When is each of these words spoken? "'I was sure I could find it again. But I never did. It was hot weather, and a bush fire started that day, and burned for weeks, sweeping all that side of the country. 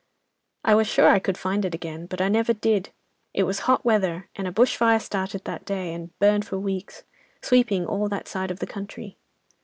"'I 0.63 0.73
was 0.73 0.87
sure 0.87 1.07
I 1.07 1.19
could 1.19 1.37
find 1.37 1.63
it 1.63 1.75
again. 1.75 2.07
But 2.07 2.21
I 2.21 2.27
never 2.27 2.53
did. 2.53 2.89
It 3.35 3.43
was 3.43 3.59
hot 3.69 3.85
weather, 3.85 4.29
and 4.35 4.47
a 4.47 4.51
bush 4.51 4.75
fire 4.75 4.99
started 4.99 5.43
that 5.45 5.63
day, 5.63 5.93
and 5.93 6.17
burned 6.17 6.47
for 6.47 6.57
weeks, 6.57 7.03
sweeping 7.43 7.85
all 7.85 8.09
that 8.09 8.27
side 8.27 8.49
of 8.49 8.57
the 8.57 8.65
country. 8.65 9.19